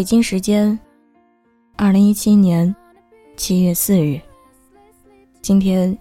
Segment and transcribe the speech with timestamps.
[0.00, 0.80] 北京时间
[1.76, 2.74] 二零一七年
[3.36, 4.18] 七月四日，
[5.42, 5.94] 今天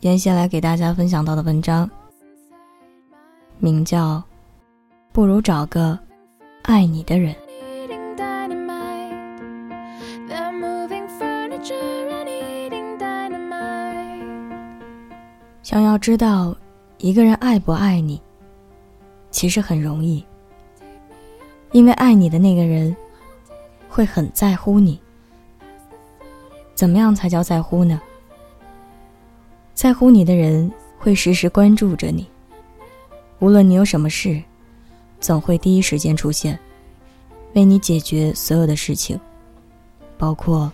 [0.00, 1.88] 妍希来给大家分享到的文章，
[3.58, 4.16] 名叫
[5.10, 5.98] 《不如找个
[6.64, 7.34] 爱你的人》。
[15.62, 16.54] 想要知道
[16.98, 18.20] 一个人爱不爱你，
[19.30, 20.22] 其实很容易，
[21.72, 22.94] 因为爱你的那个人
[23.96, 25.00] 会很在乎你。
[26.74, 27.98] 怎么样才叫在乎呢？
[29.72, 32.28] 在乎你的人会时时关注着你，
[33.38, 34.42] 无论你有什么事，
[35.18, 36.58] 总会第一时间出现，
[37.54, 39.18] 为你解决所有的事情，
[40.18, 40.70] 包括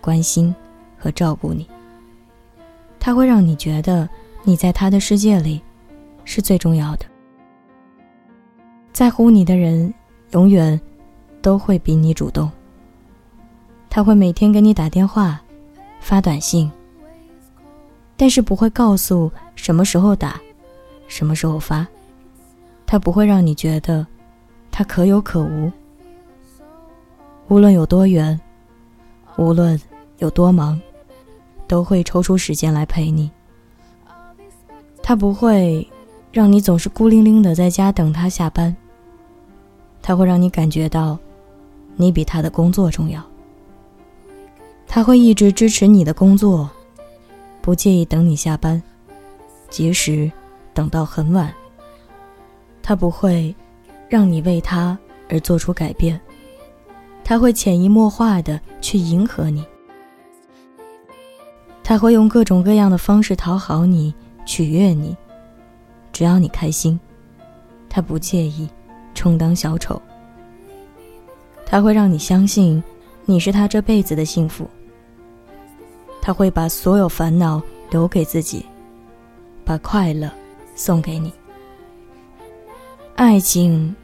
[0.00, 0.54] 关心
[0.98, 1.68] 和照顾你。
[2.98, 4.08] 他会让你觉得。
[4.46, 5.58] 你在他的世界里，
[6.26, 7.06] 是最重要的。
[8.92, 9.94] 在乎你的人，
[10.32, 10.78] 永远
[11.40, 12.50] 都会比你主动。
[13.94, 15.40] 他会每天给你打电话、
[16.00, 16.68] 发短信，
[18.16, 20.40] 但是不会告诉什么时候打、
[21.06, 21.86] 什么时候发。
[22.86, 24.04] 他不会让你觉得
[24.72, 25.70] 他可有可无。
[27.46, 28.40] 无论有多远，
[29.36, 29.80] 无论
[30.18, 30.80] 有多忙，
[31.68, 33.30] 都会抽出时间来陪你。
[35.04, 35.88] 他不会
[36.32, 38.74] 让你总是孤零零的在家等他下班。
[40.02, 41.16] 他会让你感觉到，
[41.94, 43.24] 你比他的工作重要。
[44.94, 46.70] 他会一直支持你的工作，
[47.60, 48.80] 不介意等你下班，
[49.68, 50.30] 即使
[50.72, 51.52] 等到很晚。
[52.80, 53.52] 他不会
[54.08, 54.96] 让你为他
[55.28, 56.20] 而做出改变，
[57.24, 59.64] 他会潜移默化的去迎合你。
[61.82, 64.14] 他会用各种各样的方式讨好你。
[64.46, 65.16] 取悦你，
[66.12, 67.00] 只要你开心，
[67.88, 68.68] 他不介意
[69.12, 70.00] 充当小丑。
[71.66, 72.80] 他会让你相信
[73.24, 74.70] 你是他这辈子的幸福。
[76.24, 78.64] 他会把所有烦恼留给自己，
[79.62, 80.30] 把快乐
[80.74, 81.30] 送给你。
[83.14, 83.94] 爱情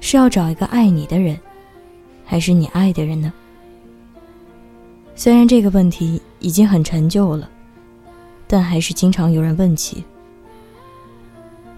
[0.00, 1.40] 是要找一个爱你的人，
[2.26, 3.32] 还是你爱的人呢？
[5.14, 7.48] 虽然这个问题已经很陈旧了。
[8.52, 10.04] 但还是经常有人问起。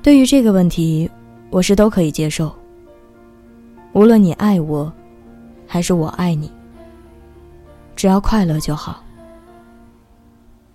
[0.00, 1.10] 对于这个问题，
[1.50, 2.50] 我是都可以接受。
[3.92, 4.90] 无论你爱我，
[5.66, 6.50] 还是我爱你，
[7.94, 9.04] 只要快乐就好。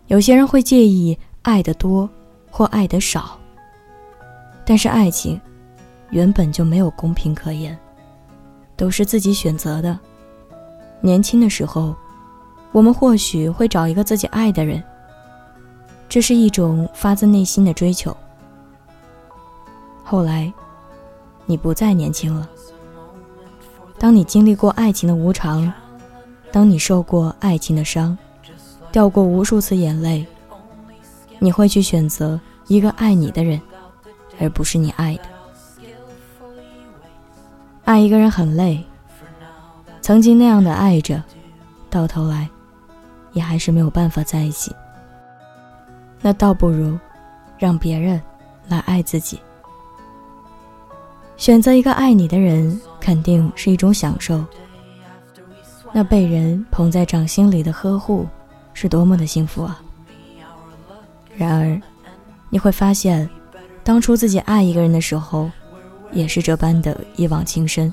[0.07, 2.09] 有些人会介意爱的多
[2.49, 3.37] 或爱的少，
[4.65, 5.39] 但是爱情
[6.09, 7.77] 原本就没有公平可言，
[8.75, 9.97] 都是自己选择的。
[11.01, 11.93] 年轻的时候，
[12.71, 14.81] 我们或许会找一个自己爱的人。
[16.09, 18.15] 这是一种发自内心的追求。
[20.03, 20.51] 后来，
[21.45, 22.49] 你不再年轻了。
[23.99, 25.71] 当你经历过爱情的无常，
[26.49, 28.17] 当你受过爱情的伤，
[28.91, 30.25] 掉过无数次眼泪，
[31.39, 33.61] 你会去选择一个爱你的人，
[34.39, 35.23] 而不是你爱的。
[37.83, 38.83] 爱一个人很累，
[40.01, 41.23] 曾经那样的爱着，
[41.89, 42.49] 到头来，
[43.33, 44.75] 也还是没有办法在一起。
[46.21, 46.97] 那倒不如，
[47.57, 48.21] 让别人
[48.67, 49.39] 来爱自己。
[51.37, 54.43] 选择一个爱你的人，肯定是一种享受。
[55.93, 58.25] 那被人捧在掌心里的呵护，
[58.79, 59.81] 是多么的幸福啊！
[61.35, 61.81] 然而，
[62.51, 63.27] 你会发现，
[63.83, 65.49] 当初自己爱一个人的时候，
[66.11, 67.91] 也是这般的一往情深，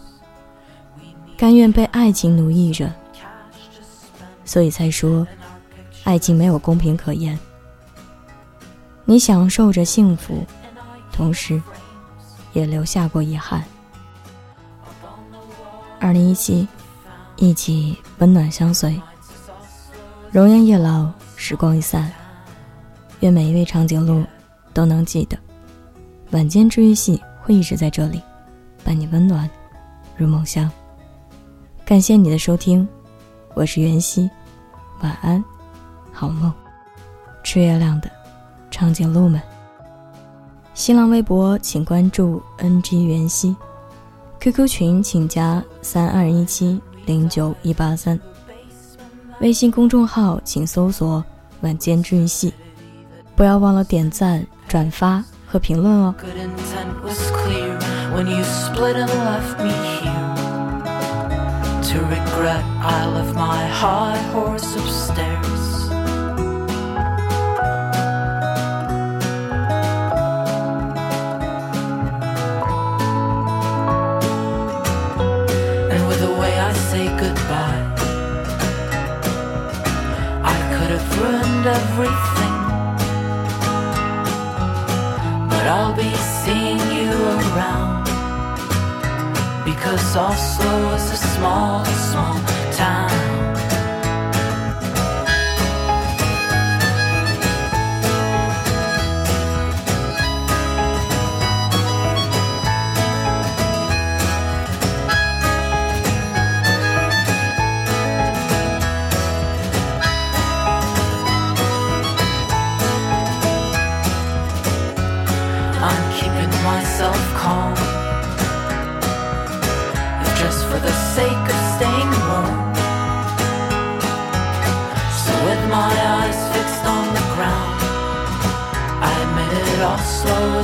[1.39, 2.93] 甘愿被爱情奴役着。
[4.45, 5.27] 所以才说，
[6.05, 7.39] 爱情没有公平可言。
[9.07, 10.45] 你享受着幸福，
[11.11, 11.63] 同时，
[12.53, 13.65] 也留下过遗憾。
[15.99, 16.69] 二零一七，
[17.37, 19.01] 一起温暖相随。
[20.35, 22.11] 容颜易老，时光易散。
[23.21, 24.25] 愿每一位长颈鹿
[24.73, 25.39] 都能记得，
[26.33, 28.21] 晚间治愈系会一直在这里，
[28.83, 29.49] 伴你温暖
[30.17, 30.69] 入梦乡。
[31.85, 32.85] 感谢你的收听，
[33.55, 34.29] 我是袁熙，
[35.03, 35.43] 晚安，
[36.13, 36.53] 好梦。
[37.45, 38.11] 吃月亮的。
[38.73, 39.41] 长颈鹿们，
[40.75, 43.55] 新浪微博请关注 NG 袁熙
[44.41, 48.19] ，QQ 群请加三二一七零九一八三，
[49.45, 51.23] 微信公众号请搜索
[51.61, 52.51] 晚间治愈系
[53.37, 56.15] 不要忘了点赞转发和评论哦
[61.83, 65.84] to regret i left my high horse upstairs
[81.65, 82.55] ruined everything.
[85.49, 86.15] But I'll be
[86.45, 88.05] seeing you around.
[89.65, 92.39] Because Oslo is a small, small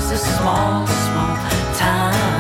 [0.01, 1.37] was a small, small
[1.75, 2.40] town.